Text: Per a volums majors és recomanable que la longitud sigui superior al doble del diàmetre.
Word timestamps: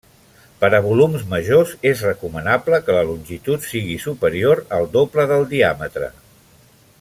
Per 0.61 0.69
a 0.77 0.77
volums 0.85 1.25
majors 1.33 1.73
és 1.89 2.01
recomanable 2.07 2.79
que 2.87 2.95
la 2.97 3.03
longitud 3.09 3.67
sigui 3.67 3.99
superior 4.07 4.63
al 4.79 4.89
doble 4.97 5.27
del 5.35 5.47
diàmetre. 5.53 6.11